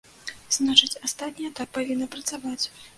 [0.57, 2.63] Значыць, астатнія так павінны працаваць.